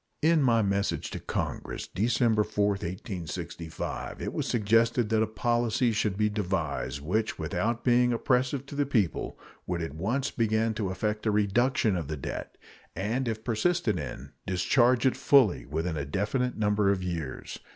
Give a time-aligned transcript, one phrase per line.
[0.23, 6.17] In my message to Congress December 4, 1865, it was suggested that a policy should
[6.17, 9.37] be devised which, without being oppressive to the people,
[9.67, 12.57] would at once begin to effect a reduction of the debt,
[12.95, 17.59] and, if persisted in, discharge it fully within a definite number of years.